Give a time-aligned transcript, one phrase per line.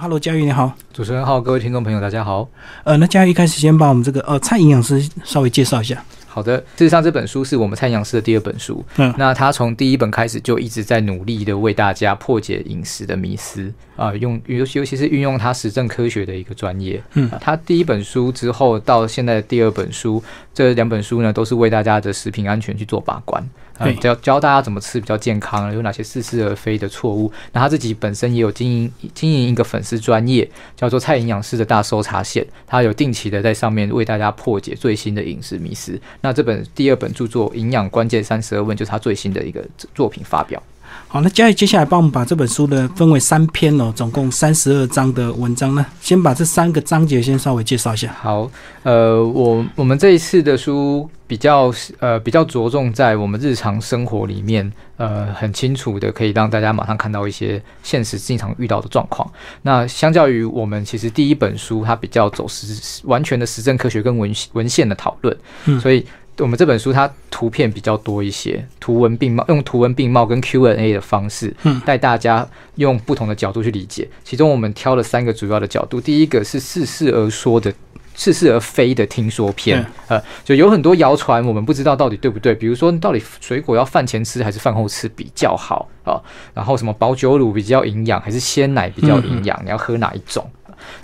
[0.00, 2.48] Hello，佳玉你好，主持人好，各位听众朋友大家好。
[2.84, 6.00] 呃，那佳玉一开始先把我们这个呃蔡营养师稍微介绍一下。
[6.28, 8.84] 好的，事实上这本书是我们蔡营养师的第二本书。
[8.98, 17.02] 嗯，那他从第一本开始就一直在努力的为大家破解饮食的迷思啊，用尤尤其是运用他实证科学的一个专业。
[17.14, 20.22] 嗯，他第一本书之后到现在的第二本书，
[20.54, 23.44] 这两本书呢都是为大家的食品安全去做把关。
[23.80, 27.30] 对教教大家怎么吃比较健康，有哪些似是而非的错误。
[27.52, 36.00] 那他自己本身也有经营经营一个粉丝专业，叫做菜营养师的大搜查线，他有定期的在上面为大家破解最新的饮食迷思。
[36.20, 39.64] 那这本第二本著作《营养关键三十二问》就是他最新的一个
[39.94, 40.62] 作品发表。
[41.06, 48.14] 好，那佳玉接下来帮我们把这本书呢分为三篇哦，总共三十二章的文章呢，先把这三个章节先稍微介绍一下。
[48.20, 48.50] 好，
[48.82, 59.26] 呃，我我们这一次的书比较呃比较着重在我们日常生活里面，呃，很清楚的可以让大家马上看到一些现实经常遇到的状况。
[59.62, 66.04] 那相较于我们其实第一本书，它比较走实完全的实证科学跟文文献的讨论，嗯所以。
[66.38, 74.08] 我们这本书它图片比较多一些，图文并茂，用图文并茂跟 Q&A 的方式，嗯带大家用不同的角度去理解。
[74.24, 77.72] 其中我们挑了三个主要的角度，第一个是似是而说的。
[78.20, 82.52] 似是而非的听说篇，呃，就有很多谣传，我们不知道到底对不对。
[82.52, 86.20] 比如说，到底水果要饭前吃还是饭后吃比较好啊？
[86.52, 89.56] 然后什么保酒乳比较营养，还是鲜奶比较营养？
[89.64, 90.44] 你要喝哪一种？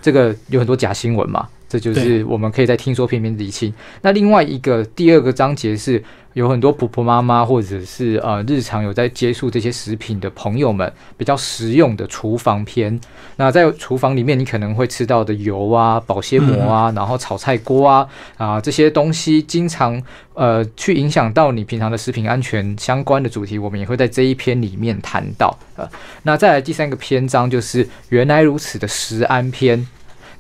[0.03, 3.75] 这个有很多假新闻嘛，这就是我们可以在听说片面理清。
[4.03, 6.01] 那另外一个第二个章节是
[6.35, 13.01] 有很多婆婆妈妈或者是呃日常有在接触这些食品的朋友们比较实用的厨房篇。
[13.35, 20.01] 那在厨房里面，你可能会吃到的油啊、保鲜膜啊，然后炒菜锅啊啊这些东西，经常
[20.35, 25.59] 呃去影响到你平常的食品安全相关的主题，我们也会在这一篇里面谈到。
[25.75, 25.85] 呃，
[26.23, 29.85] 那再来第三个篇章就是原来如此的食安篇。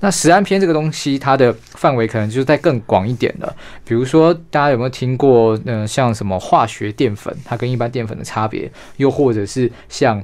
[0.04, 3.56] 那食安篇这个东西，它的范围可能就是再更广一点的。
[3.86, 8.70] 比如说，大家有没有听过，呃，像什么化学淀粉，它跟一般淀粉的差别？
[8.98, 10.22] 又或者是像，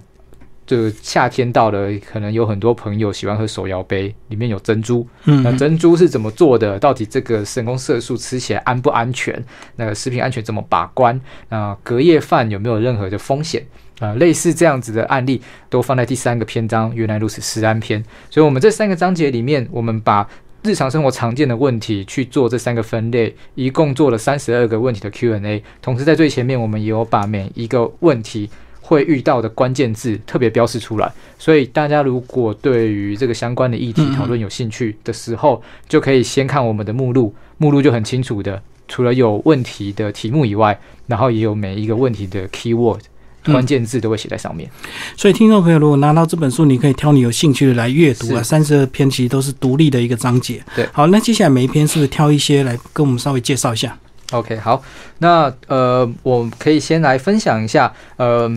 [0.66, 5.08] 就夏天到了，可能有很多朋友喜欢喝手摇杯，里面有珍珠。
[5.24, 6.78] 嗯那珍珠是怎么做的？
[6.78, 9.42] 到底这个人工色素吃起来安不安全？
[9.76, 11.19] 那个食品安全怎么把关？
[11.48, 13.64] 那隔夜饭有没有任何的风险？
[14.00, 18.03] 啊、类似这样子的案例都放在第三个篇章，原来如此十安篇。
[18.31, 20.28] 所以，我们这三个章节里面，我们把
[20.62, 25.62] 日常生活常见的问题去做这三个分类，一共做了三十二个问题的 Q&A。
[25.81, 28.49] 同时，在最前面，我们也有把每一个问题
[28.81, 31.12] 会遇到的关键字特别标示出来。
[31.38, 43.00] 所以，大家如果对于这个相关的议题讨论有兴趣的时候，就可以先看我们的目录，目录就很清楚的，除了有问题的题目以外，然后也有每一个问题的 keyword。
[43.46, 44.70] 嗯关键字都会写在上面。
[45.16, 48.42] 所以听众朋友如果拿到这本书，你可以挑你有兴趣的来阅读啊。
[48.42, 50.62] 三十二篇其实都是独立的一个章节。
[50.74, 53.96] 对好，那接下来每一篇是不是挑一些来跟我们稍微介绍一下
[54.32, 54.82] ？OK，好，
[55.18, 58.48] 那呃，我可以先来分享一下，呃，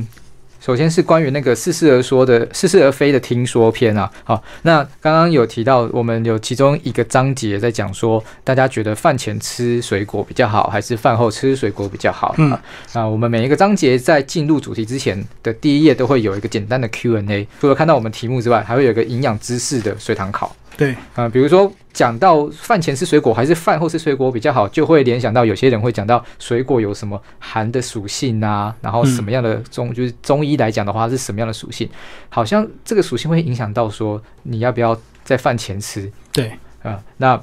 [0.63, 4.09] 首先是关于那个似是而说的似是而非的听说篇啊。
[4.23, 12.33] 好，那刚刚有提到，我们有其中一个章节在讲说，大家觉得饭前吃水果比较好，还是饭后吃水果比较好？
[12.37, 12.61] 嗯啊，
[12.93, 20.55] 那我们每一个章节在进入主题之前的第一页都会有一个简单的 Q&A，除了看到我们题目之外，还会有一个营养知识的随堂考。
[20.75, 31.89] 对，啊、比如说讲到饭前吃水果还是饭后吃水果比较好，就会联想到有些人会讲到水果有什么寒的属性啊，然后什么样的中、就是中医来讲的话是什么样的属性，
[32.29, 36.11] 好像这个属性会影响到说你要不要在饭前吃。
[36.31, 36.51] 对，
[36.81, 37.39] 啊、那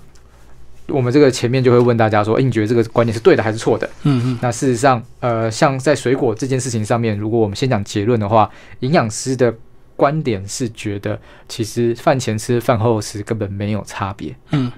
[0.88, 3.88] 我们这个前面就会问大家说，诶，你觉得这个观念是对的还是错的？
[4.02, 9.54] 嗯嗯，那事实上，呃，像在水果这件事情上面，如果我们先讲结论的话，营养师的
[10.00, 14.72] 观点是觉得，其实饭前吃、饭后吃根本没有差别，嗯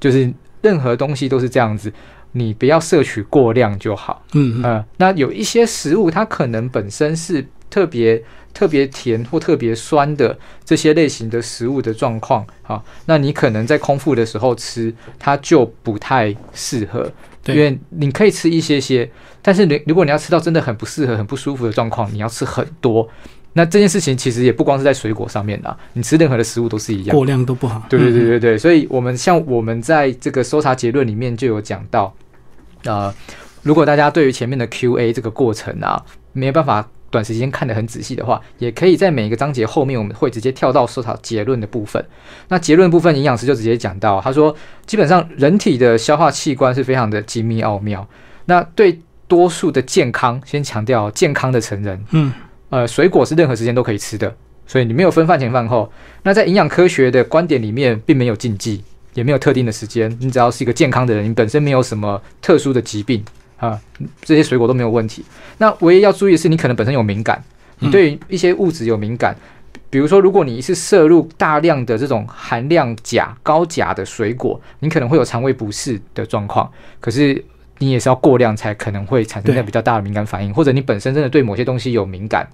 [0.00, 1.92] 就是任何东西都是这样子，
[2.32, 4.24] 你不要摄取过量就好。
[4.32, 8.20] 嗯嗯，呃，那有一些食物它可能本身是特别
[8.52, 17.12] 特别甜或特别酸的这些类型的食物的状况，好，那你可能在空腹的时候吃，它就不太适合。
[17.46, 19.08] 因，为你可以吃一些些，
[19.40, 23.08] 但是你如果你要吃到真的很不适合、很不舒服的状况，你要吃很多。
[23.56, 27.16] 那这件事情其实也不光是在水果上面啦，你吃任何的食物都是一样。
[27.16, 27.82] 过量都不好。
[27.88, 32.14] 对对对嗯，对对，所以我们像我们在这个搜查结论里面就有讲到，
[32.84, 33.12] 呃，
[33.62, 36.04] 如果大家对于前面的 Q&A 这个过程啊，
[36.34, 42.04] 没有办法短时间看得很仔细的话，也可以在每一个章节后面，我们会直接跳到搜查结论的部分。
[42.48, 44.54] 那结论部分，营养师就直接讲到，他说，
[44.84, 48.06] 基本上人体的消化器官是非常的精密奥妙。
[48.44, 52.30] 那对多数的健康，先强调健康的成人，嗯
[52.70, 54.34] 呃，水果是任何时间都可以吃的，
[54.66, 55.90] 所以你没有分饭前饭后。
[56.22, 58.82] 那在营养科学的观点里面，并没有禁忌，
[59.14, 60.10] 也没有特定的时间。
[60.20, 63.24] 你只要是一个健康的人，你本身没有什么特殊的疾病
[63.56, 63.80] 啊，
[64.22, 65.24] 这些水果都没有问题。
[65.58, 67.42] 那唯一要注意的是，你可能本身有敏感，
[67.78, 69.36] 你对一些物质有敏感。
[69.88, 76.68] 比如说，如果你是摄入大量的这种含量钾高钾的水果，你可能会有肠胃不适的状况。
[76.98, 77.42] 可是
[77.78, 82.48] 你也是要过量才可能会产生比较大的敏感反应，或者你本身真的对某些东西有敏感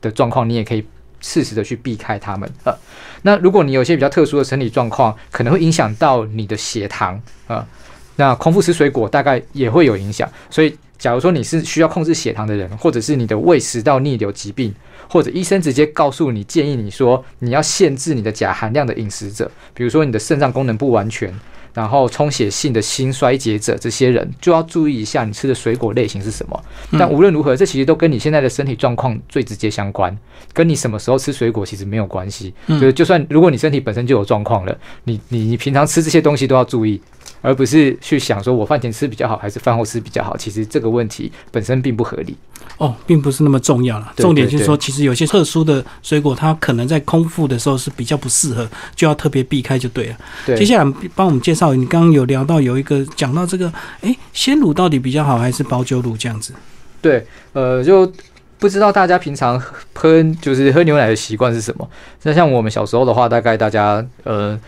[0.00, 0.84] 的状况，你也可以。
[1.18, 2.76] 适时的去避开它们啊。
[3.22, 7.66] 那如果你有些比较特殊的身体状况，可能会影响到你的血糖啊。
[8.16, 10.30] 那空腹吃水果大概也会有影响。
[10.50, 14.72] 所以，假如说你是需要控制血糖的人，或者是你的胃食道逆流疾病，
[15.08, 21.34] 或者医生直接告诉你建议你说你要限制你的钾含量的饮食者，比如说你的肾脏功能不完全。
[21.76, 26.64] 然后充血性的心衰竭者，这些人就要注意一下你吃的水果类型是什么。
[26.92, 30.16] 但无论如何，这其实都跟你现在的身体状况最直接相关，
[30.54, 32.54] 跟你什么时候吃水果其实没有关系。
[32.66, 34.74] 就是就算如果你身体本身就有状况了，
[35.04, 36.98] 你你你平常吃这些东西都要注意。
[37.40, 42.36] 而不是去想说我饭前吃比较好还是饭后吃比较好，其实这个问题本身并不合理
[42.78, 44.12] 哦，并不是那么重要了。
[44.16, 50.16] 重点就是说，其实有些特殊的水果，它可能在空腹的时候是比较不适合，就要特别避开就对了。
[50.44, 53.72] 对，接下来帮我们介绍，你刚刚有聊到有一个讲到这个，
[54.02, 56.52] 哎，鲜乳到底比较好还是保酒乳这样子？
[57.00, 58.12] 对，呃，就
[58.58, 59.58] 不知道大家平常
[59.94, 61.88] 喝就是喝牛奶的习惯是什么？
[62.24, 64.58] 那像我们小时候的话，大概大家呃。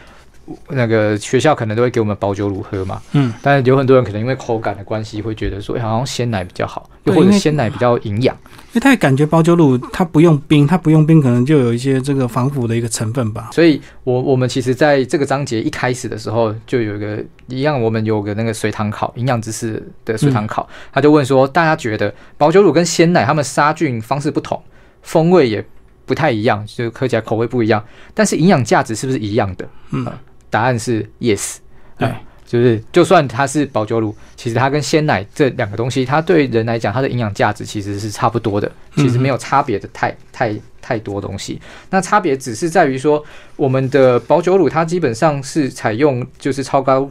[0.69, 8.37] 那个学校可能都会给我们保酒乳喝嘛，嗯，但是有很多人可能因为口感的关系，会觉得说，哎，好像鲜奶比较好，又或者鲜奶比较营养。
[8.73, 13.51] 因为他也感觉保酒乳它不用冰，它不用冰，可能就有一些这个防腐的一个成分吧。
[13.53, 24.63] 所以，我我们其实在这个章节一开始的时候，就有一个一样，我们有个那个随堂考营养知识的随堂考，他就问说，大家觉得保酒乳跟鲜奶它们杀菌方式不同，
[25.03, 25.65] 风味也
[26.05, 29.67] 不太一样，就喝起来口味不一样，但是营养价值是不是一样的？
[29.91, 30.07] 嗯。
[30.51, 31.57] 答案是 yes，
[31.99, 32.13] 对，
[32.47, 41.61] 就是就算它是保酒乳，其实它跟鲜奶这两个东西，它对人来讲，它的营养价值其实是差不多的，其实没有差别的太太太多东西。
[41.91, 43.25] 那差别只是在于说，
[43.57, 47.09] 我们的保酒乳它基本上是采用就是超高。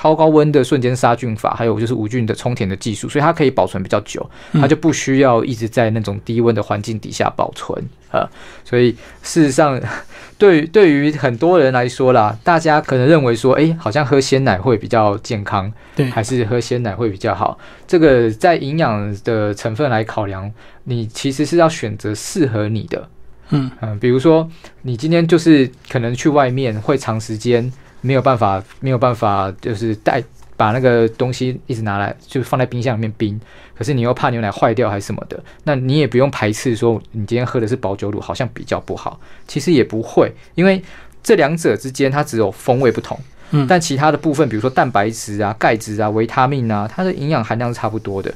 [0.00, 7.78] 超高温的瞬间杀菌法，还有就是无菌的充填的技术，所以它可以保存比较久，它就不需要一直在那种低温的环境底下保存
[8.10, 8.26] 啊。
[8.64, 8.92] 所以
[9.22, 9.78] 事实上，
[10.38, 17.58] 对对于很多人来说啦，大家可能认为说，哎，好像喝鲜奶会比较健康，对，还是喝鲜奶会比较好。
[17.86, 20.50] 这个在营养的成分来考量，
[20.84, 23.06] 你其实是要选择适合你的，
[23.50, 24.48] 嗯嗯，比如说
[24.80, 27.70] 你今天就是可能去外面会长时间。
[28.00, 30.22] 没有办法，没有办法，就是带
[30.56, 33.40] 把那个东西一直拿来，就放在冰箱里面冰。
[33.76, 39.18] 可是你又怕牛奶坏掉还是什么的，那你也不用排斥说你今天喝的是保酒乳，好像比较不好。
[39.46, 40.82] 其实也不会，因为
[41.22, 43.18] 这两者之间它只有风味不同，
[43.52, 48.30] 嗯，但其他的部分，比如说蛋白质啊、钙质啊、维他命啊，它的营养含量是差不多的。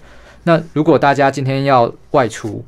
[0.44, 2.64] 那如果大家今天要外出，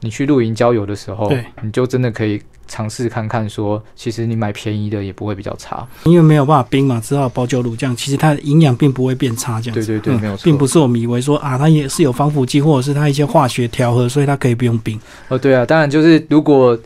[0.00, 1.30] 你去露营郊游的时候，
[1.62, 2.42] 你就真的可以。
[2.68, 7.94] 尝试看看，说其实你买便宜的也不会比较差，因为没有办法冰嘛，只好保酒乳酱。
[7.96, 9.74] 其实它的营养并不会变差，这样。
[9.74, 14.98] 对对对，没有错，并不是我们以为说啊，它也是有防腐剂或者是它一些化学调和，所以它可以不用冰。
[15.28, 16.76] 哦，对啊，当然就是如果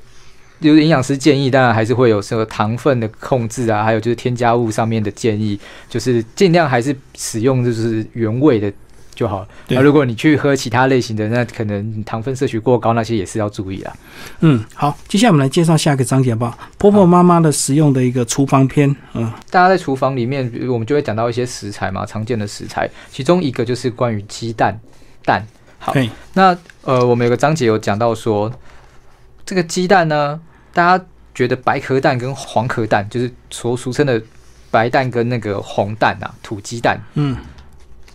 [0.60, 8.70] 就是营养师建议，当然还是会有这个糖分的控制啊，还有就是添加物上面的建议，就是尽量还是使用就是原味的。
[9.20, 9.48] 就好了。
[9.68, 13.92] 那如果你去喝其他类型的，那可能糖分摄取过高，那些也是要注意啦。
[14.40, 16.56] 嗯，好，接下来我们来介绍下一个章节吧。
[16.78, 18.88] 婆婆妈妈的使用的一个厨房篇。
[19.12, 24.80] 嗯，大家在厨房里面，我们就会讲到一些食材嘛，常见的食材，其中一个就是关于鸡蛋
[25.22, 25.46] 蛋。
[25.78, 25.92] 好，
[26.32, 28.50] 那呃，我们有个章节有讲到说，
[29.44, 30.40] 这个鸡蛋呢，
[30.72, 34.22] 大家觉得白壳蛋跟黄壳蛋，就是所俗称的
[34.70, 36.98] 白蛋跟那个红蛋啊，土鸡蛋。
[37.12, 37.36] 嗯。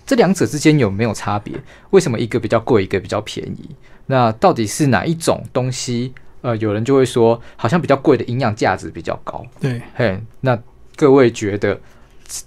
[0.05, 1.53] 这两者之间有没有差别？
[1.89, 3.69] 为什么一个比较贵，一个比较便宜？
[4.05, 6.13] 那到底是哪一种东西？
[6.41, 9.43] 呃，有人就会说，好像比较贵的营养价值比较高。
[9.59, 10.55] 对，嘿，那
[10.95, 11.75] 各位觉得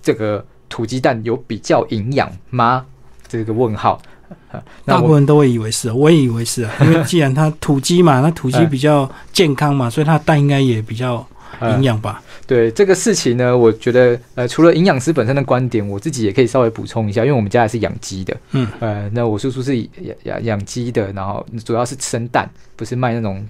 [0.00, 2.86] 这个土鸡蛋有比较营养吗？
[3.26, 4.00] 这个问号，
[4.86, 11.26] 大部分人都会以为是，我也以为是啊，因为既然它土鸡嘛，那土鸡 比较健康嘛，所以它蛋应该也比较
[11.62, 12.22] 营养吧。
[12.46, 23.46] 对这个事情呢，我觉得呃，除了营养师本身的观点，我自己也可以稍微补充一下，因为我们家也是养鸡的，嗯，呃，那我叔叔是养养养鸡的，然后主要是生蛋，不是卖那种，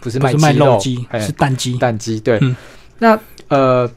[0.00, 2.40] 不是卖卖肉鸡，是蛋鸡，蛋鸡，对。
[2.98, 3.90] 那呃，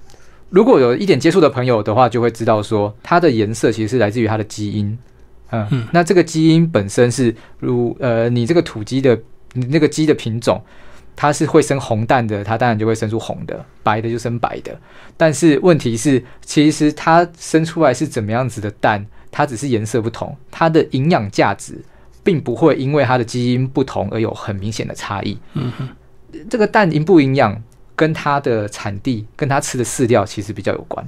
[0.49, 4.97] 如果有一点接触的朋友的话，就会知道说，它的颜色其实是来自于它的基因，
[5.51, 9.17] 嗯，那这个基因本身是如呃，你这个土鸡的，
[9.53, 10.61] 你那个鸡的品种。
[11.15, 14.77] 它是会生红蛋的，它当然就会生出红的；白的就生白的。
[15.17, 21.79] 但是问题是，其实它生出来是怎么样子的蛋，它只是颜色不同，它的营养价值
[22.23, 25.37] 并不会因为它的基因不同而有很明显的差异。
[25.53, 25.89] 嗯哼，
[26.49, 27.61] 这个蛋营不营养，
[27.95, 31.07] 跟它的产地、跟它吃的饲料其实比较有关。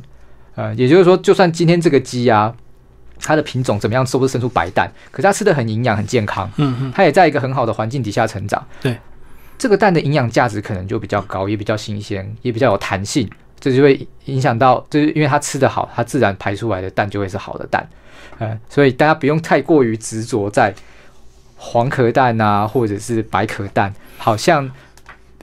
[0.55, 2.55] 呃，也就是说，就算今天这个鸡啊，
[3.19, 4.91] 它的品种怎么样，是不是生出白蛋？
[5.09, 8.63] 可是它吃的很营养、很健康，嗯哼，它也在一个很好的环境底下成长。
[8.79, 8.95] 对，
[9.57, 13.29] 这个蛋的营养价值可能就比较高，也比较新鲜，也比较有弹性。
[13.59, 17.87] 这就会影响到，就是因为它吃的好，它自然排出来的蛋就会是好的蛋。
[18.39, 20.73] 嗯，所以大家不用太过于执着在
[21.55, 24.69] 黄壳蛋啊，或者是白壳蛋，好像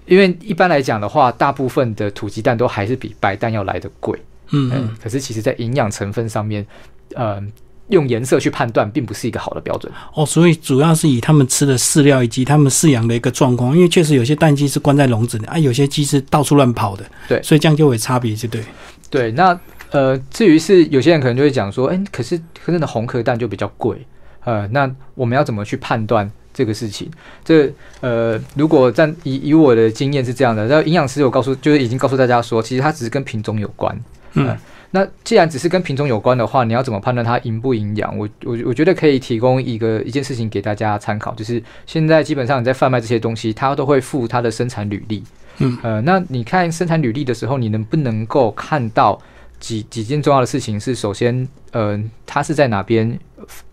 [0.05, 4.21] 因为一般来讲的话，大部分的土鸡蛋都还是比白蛋要来的贵。
[4.51, 6.67] 嗯嗯，可是其实在营养成分上面，
[7.15, 7.43] 呃，
[7.91, 9.93] 用颜色去判断并不是一个好的标准。
[10.15, 18.63] 哦，所以主要是以他们吃的饲料以及他们饲养的一个状况，因为确实有些蛋鸡是关在笼子里啊，有些鸡是到处乱跑的，对，所以这样就会差别，就对。
[19.11, 19.59] 对，那
[19.91, 23.97] 呃，至于是有些人可能就会讲说，哎，可是可是的红壳蛋就比较贵，
[24.45, 27.11] 呃，那我们要怎么去判断这个事情？
[27.45, 34.01] 这呃，如果在以以我的经验是这样的，然后营养师有告诉，就是已经告诉大家说，其实它只是跟品种有关。
[34.35, 34.57] 嗯，
[34.93, 38.17] 那既然只是跟品种有关的话，你要怎么判断它营不营养？
[38.19, 45.23] 我我我觉得可以提供一个一件事情给大家参考，就是现在基本上你在贩卖这些东西，它都会附它的生产履历。
[45.59, 49.21] 嗯，呃，那你看生产履历的时候，你能不能够看到
[49.59, 50.81] 几几件重要的事情？
[50.81, 53.19] 是首先，呃，它是在哪边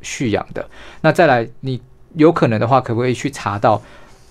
[0.01, 0.69] 蓄养的？
[1.01, 1.81] 那再来，你
[2.15, 3.81] 有可能的话，可不可以去查到？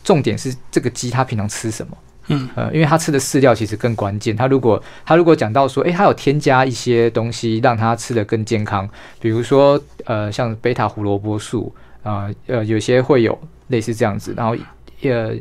[0.04, 1.96] 重点是这个鸡它平常吃什么？
[2.28, 4.34] 嗯，呃，因为它吃的饲料其实更关键。
[4.36, 8.88] 它如果它如果讲到说，诶，它有添加一些东西让它吃的更健康，
[9.20, 14.34] 比如说，呃，像贝塔胡萝卜素啊，呃，有些会有类似这样子。
[14.36, 14.56] 然后，
[15.02, 15.32] 呃，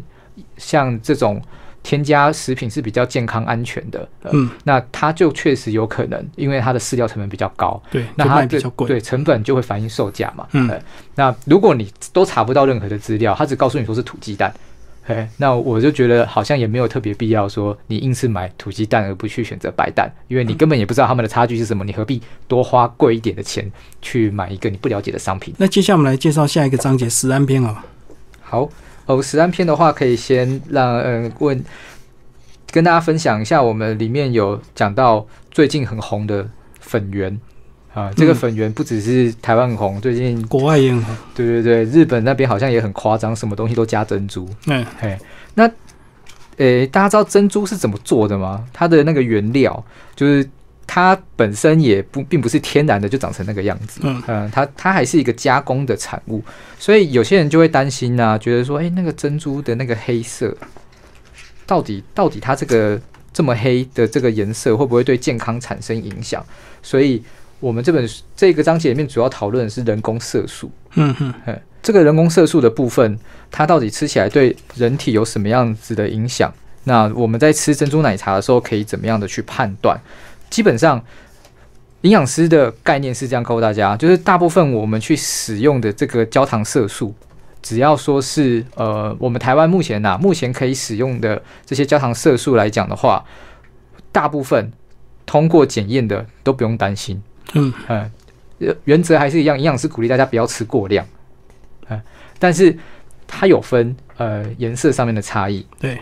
[0.57, 1.41] 像这种
[1.81, 8.87] 添加食品是比较健康安全的，呃、嗯，那它就确实有可能，因为它的饲料成本比较高，对，那它就卖比较贵。
[8.87, 10.47] 对成本就会反映售价嘛。
[10.53, 10.81] 嗯呃
[11.17, 14.53] 那如果你都查不到任何的资料，它只告诉你说是土鸡蛋，
[15.07, 23.71] 哎，那我就觉得好像也没有特别必要说你硬是买土鸡蛋而不去选择白蛋，因为你根本也不知道它们的差距是什么，你何必多花贵一点的钱
[24.01, 25.53] 去买一个你不了解的商品？
[25.59, 27.85] 那接下来我们来介绍下一个章节食安篇好吧？
[28.41, 28.69] 好，
[29.05, 31.63] 哦，食安篇的话，可以先让嗯问
[32.71, 37.39] 跟大家分享一下，我们里面有讲到最近很红的粉圆
[37.95, 41.15] 啊，这个嗯粉圆不只是台湾很红，最近国外也很红。
[41.33, 44.47] 对对对，日本那边好像也很夸张，什么东西都加珍珠。
[44.67, 45.17] 嗯，嘿，
[45.53, 45.71] 那
[46.57, 48.65] 诶，大家知道珍珠是怎么做的吗？
[48.73, 50.45] 它的那个原料就是
[50.85, 54.01] 它本身也不并不是天然的就长成那个样子。
[54.03, 56.43] 嗯嗯，它它还是一个加工的产物，
[56.77, 60.53] 所以有些人就会担心呐、觉得说，诶，那个珍珠的那个黑色，
[61.65, 62.99] 到底到底它这个
[63.31, 66.45] 这么黑的这个颜色会不会对健康产生影响？
[66.83, 67.23] 所以
[67.59, 70.69] 我们这本书这个章节里面主要讨论的是人工色素。
[70.95, 73.17] 嗯哼，嗯，这个人工色素的部分，
[73.49, 76.53] 它到底吃起来对人体有什么样子的影响？
[76.83, 79.99] 那我们在吃珍珠奶茶的时候，可以怎么样的去判断？
[80.49, 81.03] 基本上，
[82.01, 87.15] 营养师的概念是这样告诉大家，就是大部分我们去使用的这个焦糖色素，
[87.63, 93.25] 只要说是呃，我们台湾目前呐、目前可以使用的这些焦糖色素来讲的话，
[94.11, 94.71] 大部分
[95.25, 97.23] 通过检验的都不用担心。
[97.55, 97.73] 嗯。
[97.87, 98.11] 嗯，
[98.59, 101.05] 呃原则还是一样，营养师鼓励大家不要吃过量，
[101.89, 102.01] 嗯，
[102.39, 102.73] 但是
[103.27, 105.99] 它有分呃颜色上面的差异，对，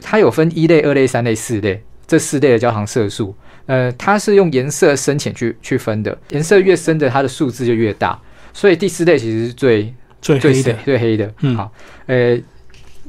[0.00, 8.20] 它有分一类、二类、三类、四类，这四类的焦糖色素，呃，它是用颜色深浅去去分的，颜色越深的它的数字就越大，
[8.52, 10.74] 所以第四类其实是最最最黑的。
[10.84, 11.34] 最黑的。
[11.40, 11.56] 嗯。
[11.56, 11.72] 好，
[12.06, 12.38] 呃，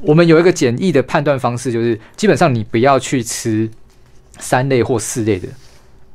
[0.00, 3.68] 我们有一个简易的判断方式，就是基本上你不要去吃
[4.38, 5.46] 三类或四类的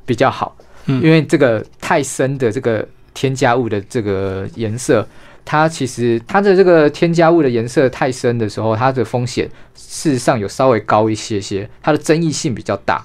[0.05, 5.07] 比较好，嗯因为这个太深的这个添加物的这个颜色。
[5.43, 13.03] 它其实它的这个添加物的颜色太深的时候，它的风险事实上有稍微高一些些，它的争议性比较大。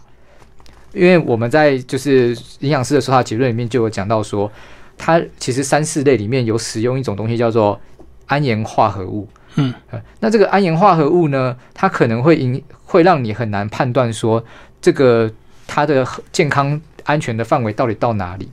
[0.92, 4.52] 因为我们在就是营养师的说话结论里面就有讲到说，
[4.98, 7.80] 它其实三四类里面有使用一种东西叫做
[8.26, 9.26] 氨盐化合物。
[9.54, 14.44] 嗯呃，那这个氨盐化合物呢，它可能会影会让你很难判断说
[14.82, 15.32] 这个
[15.66, 18.48] 它的健康安全的范围到底到哪里。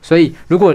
[0.00, 0.74] 所以如果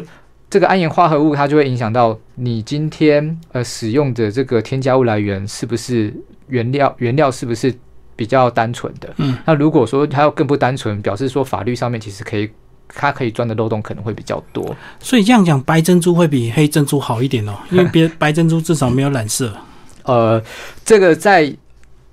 [0.49, 6.13] 这个铵盐化合物，它就会影响到你今天呃使用的这个添加物来源是不是
[6.47, 7.73] 原料原料是不是
[8.17, 9.09] 比较单纯的。
[9.17, 12.49] 嗯，那如果说它要更不单纯，表示说法律上面其实可以
[12.89, 14.75] 它可以钻的漏洞可能会比较多。
[14.99, 19.55] 所以这样讲，白珍珠会比黑珍珠好一点哦，因为别白珍珠至少没有染色。
[20.03, 20.43] 呃，
[20.83, 21.55] 这个在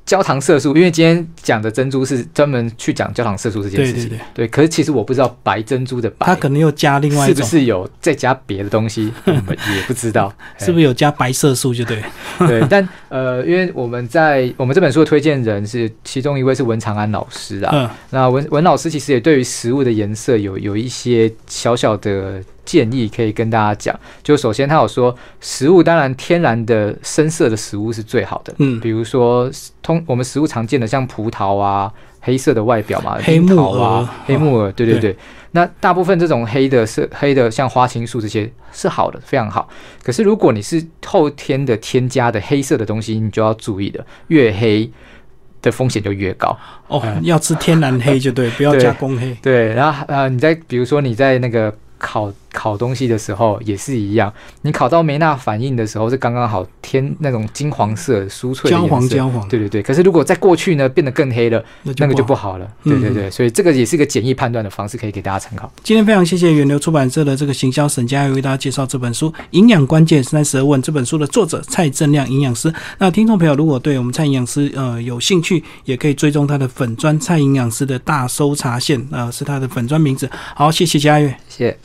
[0.08, 4.04] 焦糖色素，因为今天讲的珍珠是专门去讲焦糖色素这件事情。
[4.04, 12.02] 对对对，对，可是其实我不知道白珍珠的白，它可能又加另外一种，是不是有再加别的东西，我们也不知道， 是不是有加白色素就对。
[12.48, 23.98] 对，但呃，因为我们在我们这本书的推荐人是其中一位是文长安老师啊，嗯，那文文老师其实也对于食物的颜色有有一些小小的建议可以跟大家讲。
[24.22, 29.50] 就首先他有说，食物当然天然的深色的食物是最好的，嗯比如说
[29.82, 35.16] 通我们食物常见的像葡萄啊，黑色的外表嘛，黑木耳啊耳，黑木耳，对对对对。
[35.52, 39.66] 那大部分这种黑的色黑的，像花青素这些是好的，非常好。
[40.04, 44.90] 可是如果你是后天的添加的黑色的东西，你就要注意的，越黑
[45.62, 46.54] 的风险就越高。
[46.88, 49.34] 哦，要吃天然黑就对，不要加工黑。
[49.40, 59.82] 对，然后呃，你在比如说你在那个烤烤东西的时候也是一样，你烤到没那反应的时候是刚刚好天那种金黄色酥脆的焦黄焦黄，对对对。
[59.82, 62.58] 可是如果在过去呢变得更黑了，那那个就不好。
[62.58, 62.66] 了。
[62.84, 65.70] 嗯对对对，所以这个也是一个简易判断的方式，可以给大家参考。
[65.82, 70.80] 今天非常谢谢源流出版社的这个行销沈佳，为大家介绍这本书《营养关键三十二问》。
[70.84, 72.72] 这本书的作者蔡正亮营养师。
[72.98, 80.28] 那听众朋友如果对我们蔡营养师呃有兴趣，也可以追踪他的粉砖蔡营养师的大搜查线，呃是他的粉砖名字。
[80.54, 81.28] 好，谢谢佳悦。
[81.48, 81.78] 谢谢。